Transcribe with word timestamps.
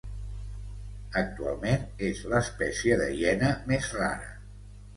Actualment 1.21 1.85
és 2.09 2.23
l'espècie 2.33 2.99
de 3.05 3.13
hiena 3.19 3.53
més 3.71 3.95
rara. 4.03 4.37